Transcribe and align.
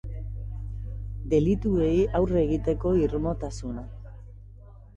Delituei 1.33 1.91
aurre 2.21 2.43
egiteko 2.47 2.97
irmotasuna. 3.05 3.87